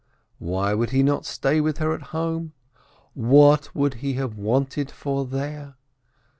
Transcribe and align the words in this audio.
Why 0.39 0.73
would 0.73 0.89
he 0.89 1.03
not 1.03 1.27
stay 1.27 1.61
with 1.61 1.77
her 1.77 1.93
at 1.93 2.01
home? 2.09 2.53
What 3.13 3.75
would 3.75 3.93
he 4.01 4.13
have 4.13 4.33
wanted 4.35 4.89
for 4.89 5.25
there 5.25 5.75